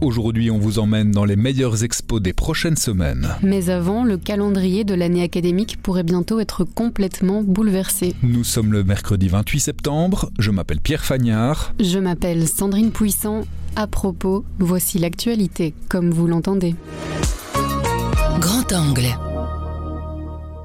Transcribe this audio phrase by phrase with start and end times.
[0.00, 3.36] Aujourd'hui, on vous emmène dans les meilleures expos des prochaines semaines.
[3.42, 8.14] Mais avant, le calendrier de l'année académique pourrait bientôt être complètement bouleversé.
[8.22, 10.30] Nous sommes le mercredi 28 septembre.
[10.38, 11.74] Je m'appelle Pierre Fagnard.
[11.78, 13.42] Je m'appelle Sandrine Puissant.
[13.76, 16.74] À propos, voici l'actualité, comme vous l'entendez.
[18.40, 19.29] Grand angle.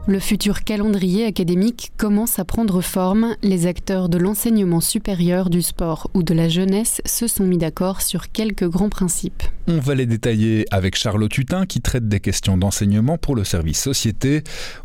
[0.08, 3.36] Le futur calendrier académique commence à prendre forme.
[3.42, 8.04] Les acteurs de l'enseignement supérieur, du sport ou de la jeunesse se sont mis d'accord
[8.04, 9.42] sur quelques grands principes.
[9.68, 13.82] On va les détailler avec Charlotte Hutin qui traite des questions d'enseignement pour le service
[13.82, 14.44] société.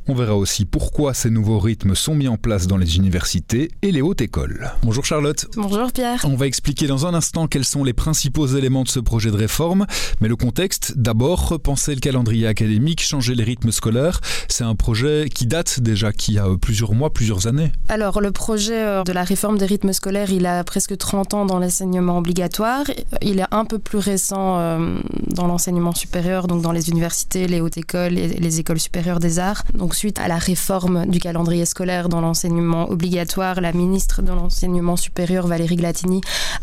[0.09, 3.93] On verra aussi pourquoi ces nouveaux rythmes sont mis en place dans les universités et
[3.93, 4.71] les hautes écoles.
[4.82, 5.46] Bonjour Charlotte.
[5.55, 6.24] Bonjour Pierre.
[6.24, 9.37] On va expliquer dans un instant quels sont les principaux éléments de ce projet de
[9.37, 9.87] réforme,
[10.23, 15.09] mais le contexte, d'abord repenser le calendrier académique, changer les rythmes scolaires, c'est un projet
[15.34, 17.72] qui date déjà, qui a plusieurs mois, plusieurs années.
[17.88, 21.46] Alors le projet euh, de la réforme des rythmes scolaires, il a presque 30 ans
[21.46, 22.84] dans l'enseignement obligatoire.
[23.22, 27.60] Il est un peu plus récent euh, dans l'enseignement supérieur, donc dans les universités, les
[27.60, 29.64] hautes écoles et les écoles supérieures des arts.
[29.74, 34.96] Donc suite à la réforme du calendrier scolaire dans l'enseignement obligatoire, la ministre de l'enseignement
[34.96, 36.20] supérieur, Valérie Glatini,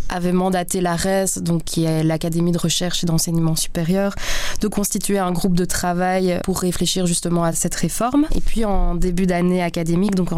[0.10, 4.14] avait mandaté l'ARES, donc qui est l'Académie de recherche et d'enseignement supérieur,
[4.62, 8.26] de constituer un groupe de travail pour réfléchir justement à cette réforme.
[8.36, 10.30] Et puis en début d'année académique, donc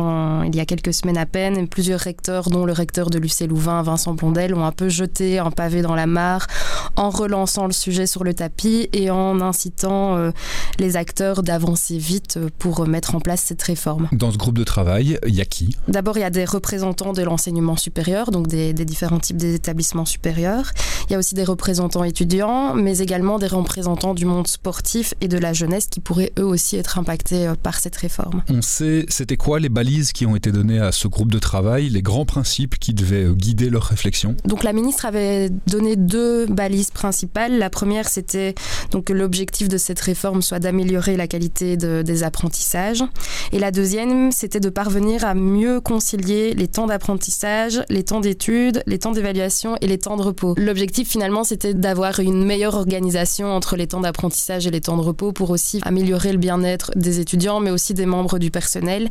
[0.45, 3.81] il y a quelques semaines à peine, plusieurs recteurs, dont le recteur de l'UC Louvain,
[3.81, 6.47] Vincent Blondel, ont un peu jeté un pavé dans la mare
[6.95, 10.31] en relançant le sujet sur le tapis et en incitant euh,
[10.79, 14.09] les acteurs d'avancer vite pour mettre en place cette réforme.
[14.11, 15.75] Dans ce groupe de travail, il y a qui?
[15.87, 20.05] D'abord, il y a des représentants de l'enseignement supérieur, donc des, des différents types d'établissements
[20.05, 20.71] supérieurs.
[21.07, 25.27] Il y a aussi des représentants étudiants, mais également des représentants du monde sportif et
[25.27, 28.43] de la jeunesse qui pourraient eux aussi être impactés euh, par cette réforme.
[28.49, 31.89] On sait, c'était quoi les balises qui ont été données à ce groupe de travail,
[31.89, 34.35] les grands principes qui devaient euh, guider leur réflexion?
[34.45, 37.57] Donc la ministre avait donné deux balises principales.
[37.57, 38.55] La première, c'était
[38.91, 43.03] donc que l'objectif de cette réforme soit d'améliorer la qualité de, des apprentissages.
[43.51, 48.83] Et la deuxième, c'était de parvenir à mieux concilier les temps d'apprentissage, les temps d'études,
[48.85, 50.55] les temps d'évaluation et les temps de repos.
[50.57, 55.01] L'objectif finalement, c'était d'avoir une meilleure organisation entre les temps d'apprentissage et les temps de
[55.01, 59.09] repos pour aussi améliorer le bien-être des étudiants, mais aussi des membres du personnel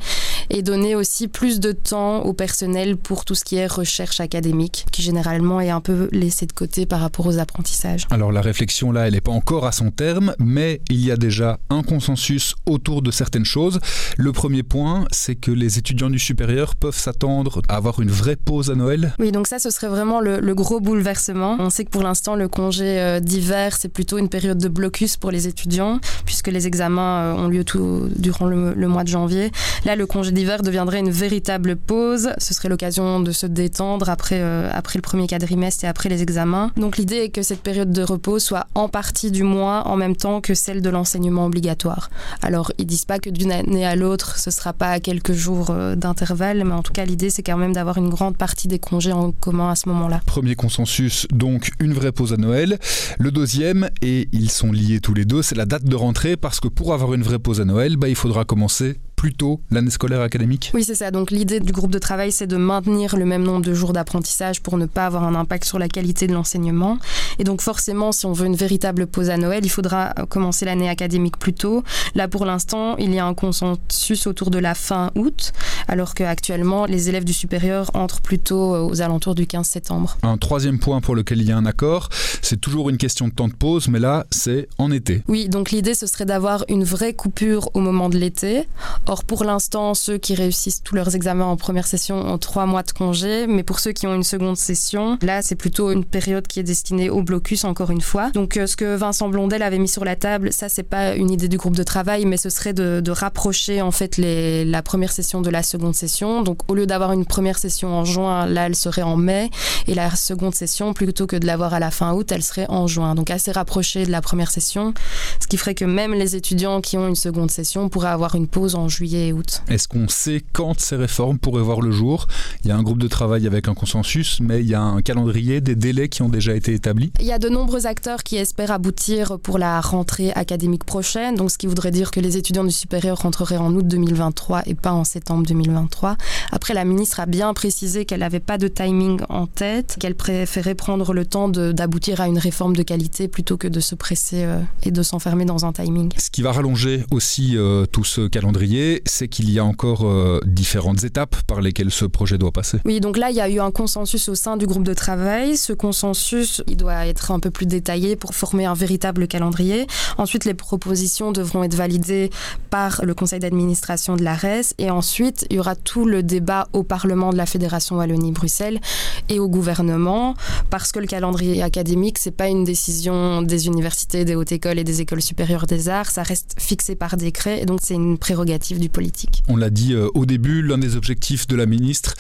[0.51, 4.87] et donner aussi plus de temps au personnel pour tout ce qui est recherche académique,
[4.93, 8.07] qui généralement est un peu laissé de côté par rapport aux apprentissages.
[8.11, 11.17] Alors la réflexion là, elle n'est pas encore à son terme, mais il y a
[11.17, 13.81] déjà un consensus autour de certaines choses.
[14.17, 18.37] Le premier point, c'est que les étudiants du supérieur peuvent s'attendre à avoir une vraie
[18.37, 19.15] pause à Noël.
[19.19, 21.57] Oui, donc ça, ce serait vraiment le, le gros bouleversement.
[21.59, 25.17] On sait que pour l'instant, le congé euh, d'hiver, c'est plutôt une période de blocus
[25.17, 29.51] pour les étudiants, puisque les examens euh, ont lieu tout durant le mois de janvier.
[29.85, 32.31] Là, le congé d'hiver deviendrait une véritable pause.
[32.39, 36.23] Ce serait l'occasion de se détendre après, euh, après le premier quadrimestre et après les
[36.23, 36.71] examens.
[36.77, 40.17] Donc l'idée est que cette période de repos soit en partie du mois en même
[40.17, 42.11] temps que celle de l'enseignement obligatoire.
[42.43, 45.71] Alors ils disent pas que d'une année à l'autre, ce sera pas à quelques jours
[45.71, 48.79] euh, d'intervalle, mais en tout cas l'idée c'est quand même d'avoir une grande partie des
[48.79, 50.21] congés en commun à ce moment-là.
[50.27, 52.79] Premier consensus, donc une vraie pause à Noël.
[53.19, 56.61] Le deuxième, et ils sont liés tous les deux, c'est la date de rentrée parce
[56.61, 59.91] que pour avoir une vraie pause à Noël, bah, il faudra commencer plus tôt l'année
[59.91, 60.71] scolaire académique?
[60.75, 61.11] Oui, c'est ça.
[61.11, 64.63] Donc l'idée du groupe de travail, c'est de maintenir le même nombre de jours d'apprentissage
[64.63, 66.99] pour ne pas avoir un impact sur la qualité de l'enseignement.
[67.41, 70.89] Et donc forcément, si on veut une véritable pause à Noël, il faudra commencer l'année
[70.89, 71.83] académique plus tôt.
[72.15, 75.53] Là, pour l'instant, il y a un consensus autour de la fin août,
[75.89, 80.17] alors qu'actuellement, les élèves du supérieur entrent plutôt aux alentours du 15 septembre.
[80.23, 82.09] Un troisième point pour lequel il y a un accord,
[82.41, 85.25] c'est toujours une question de temps de pause, mais là, c'est en été.
[85.27, 88.69] Oui, donc l'idée, ce serait d'avoir une vraie coupure au moment de l'été.
[89.11, 92.83] Or, pour l'instant, ceux qui réussissent tous leurs examens en première session ont trois mois
[92.83, 96.47] de congé, mais pour ceux qui ont une seconde session, là, c'est plutôt une période
[96.47, 98.29] qui est destinée au blocus, encore une fois.
[98.33, 101.31] Donc, euh, ce que Vincent Blondel avait mis sur la table, ça, c'est pas une
[101.31, 105.41] idée du groupe de travail, mais ce serait de, rapprocher, en fait, la première session
[105.41, 106.43] de la seconde session.
[106.43, 109.49] Donc, au lieu d'avoir une première session en juin, là, elle serait en mai,
[109.87, 112.87] et la seconde session, plutôt que de l'avoir à la fin août, elle serait en
[112.87, 113.15] juin.
[113.15, 114.93] Donc, assez rapprochée de la première session,
[115.41, 118.47] ce qui ferait que même les étudiants qui ont une seconde session pourraient avoir une
[118.47, 119.63] pause en juin juillet et août.
[119.69, 122.27] Est-ce qu'on sait quand ces réformes pourraient voir le jour?
[122.65, 125.03] Il y a un groupe de travail avec un consensus, mais il y a un
[125.03, 128.37] calendrier, des délais qui ont déjà été établis Il y a de nombreux acteurs qui
[128.37, 132.65] espèrent aboutir pour la rentrée académique prochaine, donc ce qui voudrait dire que les étudiants
[132.65, 136.17] du supérieur rentreraient en août 2023 et pas en septembre 2023.
[136.51, 140.75] Après, la ministre a bien précisé qu'elle n'avait pas de timing en tête, qu'elle préférait
[140.75, 144.61] prendre le temps d'aboutir à une réforme de qualité plutôt que de se presser euh,
[144.83, 146.11] et de s'enfermer dans un timing.
[146.17, 150.41] Ce qui va rallonger aussi euh, tout ce calendrier, c'est qu'il y a encore euh,
[150.47, 152.79] différentes étapes par lesquelles ce projet doit passer.
[152.85, 155.57] Oui, donc là, il y a eu un consensus au sein du groupe de travail.
[155.57, 159.87] Ce consensus, il doit être un peu plus détaillé pour former un véritable calendrier.
[160.17, 162.31] Ensuite, les propositions devront être validées
[162.71, 166.83] par le conseil d'administration de l'ARES et ensuite, il y aura tout le débat au
[166.83, 168.81] Parlement de la Fédération Wallonie-Bruxelles
[169.29, 170.35] et au gouvernement
[170.71, 174.85] parce que le calendrier académique, c'est pas une décision des universités, des hautes écoles et
[174.85, 178.78] des écoles supérieures des arts, ça reste fixé par décret et donc c'est une prérogative
[178.79, 179.43] du politique.
[179.49, 182.15] On l'a dit euh, au début, l'un des objectifs de la ministre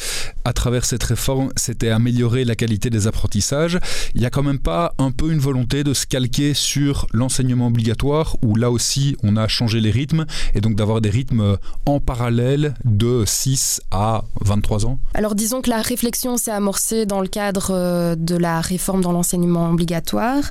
[0.45, 3.79] à travers cette réforme, c'était améliorer la qualité des apprentissages.
[4.15, 7.67] Il n'y a quand même pas un peu une volonté de se calquer sur l'enseignement
[7.67, 10.25] obligatoire où là aussi on a changé les rythmes
[10.55, 11.57] et donc d'avoir des rythmes
[11.87, 17.21] en parallèle de 6 à 23 ans Alors disons que la réflexion s'est amorcée dans
[17.21, 20.43] le cadre euh, de la réforme dans l'enseignement obligatoire.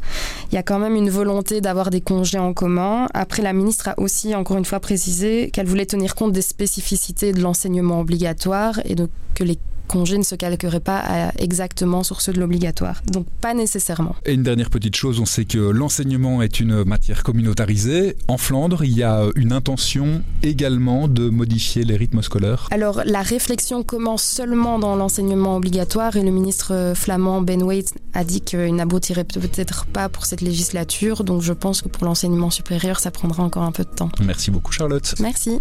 [0.52, 3.08] Il y a quand même une volonté d'avoir des congés en commun.
[3.14, 7.34] Après, la ministre a aussi encore une fois précisé qu'elle voulait tenir compte des spécificités
[7.34, 12.34] de l'enseignement obligatoire et donc que les congé ne se calquerait pas exactement sur ceux
[12.34, 13.02] de l'obligatoire.
[13.08, 14.16] Donc pas nécessairement.
[14.26, 18.16] Et une dernière petite chose, on sait que l'enseignement est une matière communautarisée.
[18.28, 22.68] En Flandre, il y a une intention également de modifier les rythmes scolaires.
[22.72, 28.24] Alors la réflexion commence seulement dans l'enseignement obligatoire et le ministre flamand Ben Waite a
[28.24, 31.24] dit qu'il n'aboutirait peut-être pas pour cette législature.
[31.24, 34.10] Donc je pense que pour l'enseignement supérieur, ça prendra encore un peu de temps.
[34.24, 35.16] Merci beaucoup Charlotte.
[35.20, 35.60] Merci.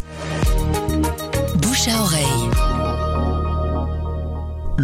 [1.61, 2.56] Bouche à oreille.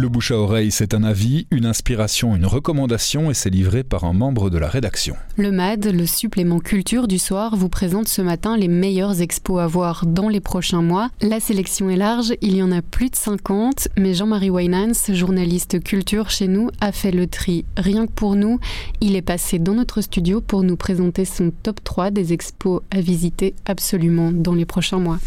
[0.03, 4.03] Le bouche à oreille, c'est un avis, une inspiration, une recommandation et c'est livré par
[4.03, 5.15] un membre de la rédaction.
[5.37, 9.65] Le MAD, le supplément culture du soir, vous présente ce matin les meilleures expos à
[9.65, 11.09] voir dans les prochains mois.
[11.21, 15.81] La sélection est large, il y en a plus de 50, mais Jean-Marie Winans, journaliste
[15.81, 18.59] culture chez nous, a fait le tri rien que pour nous.
[18.99, 22.99] Il est passé dans notre studio pour nous présenter son top 3 des expos à
[22.99, 25.19] visiter absolument dans les prochains mois.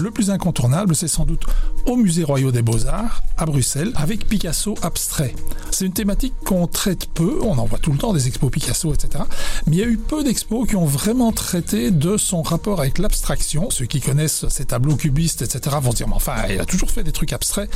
[0.00, 1.44] Le plus incontournable, c'est sans doute
[1.86, 5.34] au Musée Royal des Beaux-Arts, à Bruxelles, avec Picasso abstrait.
[5.70, 8.92] C'est une thématique qu'on traite peu, on en voit tout le temps des expos Picasso,
[8.92, 9.24] etc.
[9.66, 12.98] Mais il y a eu peu d'expos qui ont vraiment traité de son rapport avec
[12.98, 13.70] l'abstraction.
[13.70, 15.76] Ceux qui connaissent ses tableaux cubistes, etc.
[15.80, 17.70] vont dire, mais enfin, il a toujours fait des trucs abstraits.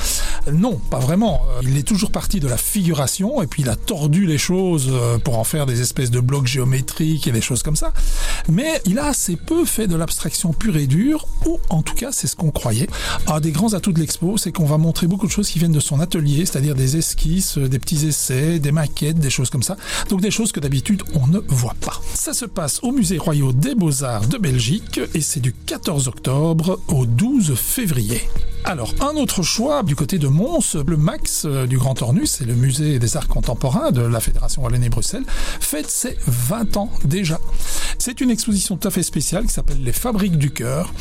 [0.52, 1.42] Non, pas vraiment.
[1.62, 5.18] Il est toujours parti de la figuration, et puis il a tordu les choses euh,
[5.18, 7.92] pour en faire des espèces de blocs géométriques et des choses comme ça.
[8.48, 12.10] Mais il a assez peu fait de l'abstraction pure et dure, ou en tout cas,
[12.12, 12.88] c'est ce qu'on croyait.
[13.26, 15.72] Un des grands atouts de l'expo, c'est qu'on va montrer beaucoup de choses qui viennent
[15.72, 19.76] de son atelier, c'est-à-dire des esquisses, des petits essais, des maquettes, des choses comme ça.
[20.10, 22.00] Donc des choses que d'habitude on ne voit pas.
[22.14, 26.80] Ça se passe au Musée Royal des Beaux-Arts de Belgique et c'est du 14 octobre
[26.88, 28.20] au 12 février.
[28.66, 32.46] Alors, un autre choix du côté de Mons, le MAX euh, du Grand Ornus, c'est
[32.46, 35.24] le musée des arts contemporains de la Fédération Wallonie-Bruxelles,
[35.60, 37.38] fête ses 20 ans déjà.
[37.98, 40.94] C'est une exposition tout à fait spéciale qui s'appelle Les Fabriques du Cœur,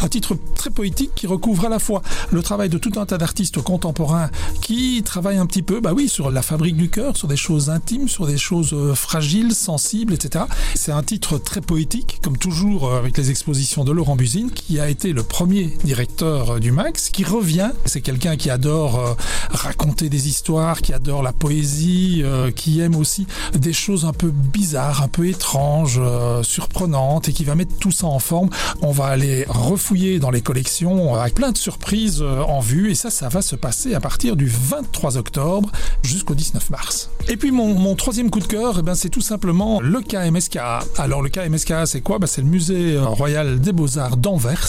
[0.00, 3.18] un titre très poétique qui recouvre à la fois le travail de tout un tas
[3.18, 4.30] d'artistes contemporains
[4.62, 7.68] qui travaillent un petit peu, bah oui, sur la fabrique du cœur, sur des choses
[7.68, 10.44] intimes, sur des choses euh, fragiles, sensibles, etc.
[10.76, 14.78] C'est un titre très poétique, comme toujours euh, avec les expositions de Laurent Buzine, qui
[14.78, 17.70] a été le premier directeur du Max, qui revient.
[17.84, 19.16] C'est quelqu'un qui adore
[19.50, 22.22] raconter des histoires, qui adore la poésie,
[22.56, 26.00] qui aime aussi des choses un peu bizarres, un peu étranges,
[26.42, 28.50] surprenantes, et qui va mettre tout ça en forme.
[28.82, 33.10] On va aller refouiller dans les collections avec plein de surprises en vue, et ça,
[33.10, 35.70] ça va se passer à partir du 23 octobre
[36.02, 37.10] jusqu'au 19 mars.
[37.28, 40.58] Et puis mon, troisième coup de cœur, eh ben, c'est tout simplement le KMSK.
[40.96, 42.18] Alors le KMSK, c'est quoi?
[42.18, 44.68] Ben, C'est le musée euh, royal des beaux-arts d'Anvers.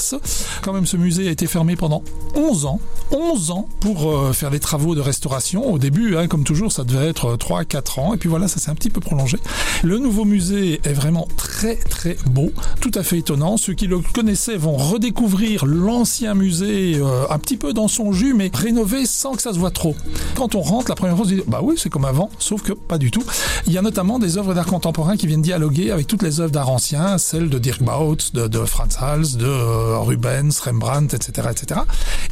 [0.61, 2.03] Quand même, ce musée a été fermé pendant
[2.35, 2.79] 11 ans.
[3.11, 5.71] 11 ans pour euh, faire des travaux de restauration.
[5.71, 8.13] Au début, hein, comme toujours, ça devait être 3-4 ans.
[8.13, 9.37] Et puis voilà, ça s'est un petit peu prolongé.
[9.83, 13.57] Le nouveau musée est vraiment très très beau, tout à fait étonnant.
[13.57, 18.33] Ceux qui le connaissaient vont redécouvrir l'ancien musée euh, un petit peu dans son jus,
[18.33, 19.95] mais rénové sans que ça se voit trop.
[20.35, 22.61] Quand on rentre, la première fois, on se dit, bah oui, c'est comme avant, sauf
[22.61, 23.23] que pas du tout.
[23.65, 26.51] Il y a notamment des œuvres d'art contemporain qui viennent dialoguer avec toutes les œuvres
[26.51, 31.47] d'art ancien, celles de Dirk Bautz, de, de Franz Hals, de euh, Rubens, Rembrandt, etc.,
[31.51, 31.81] etc.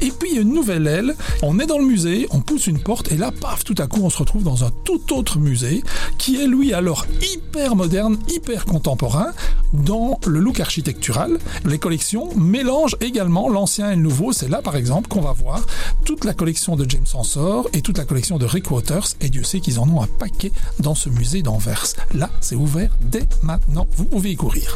[0.02, 1.16] Et puis, une nouvelle aile.
[1.42, 4.02] On est dans le musée, on pousse une porte, et là, paf, tout à coup,
[4.04, 5.84] on se retrouve dans un tout autre musée,
[6.18, 9.32] qui est, lui, alors hyper moderne, hyper contemporain,
[9.74, 11.38] dans le look architectural.
[11.66, 14.32] Les collections mélangent également l'ancien et le nouveau.
[14.32, 15.66] C'est là, par exemple, qu'on va voir
[16.06, 19.08] toute la collection de James Ensor et toute la collection de Rick Waters.
[19.22, 21.86] Et Dieu sait qu'ils en ont un paquet dans ce musée d'Anvers.
[22.14, 23.88] Là, c'est ouvert dès maintenant.
[23.96, 24.76] Vous pouvez y courir.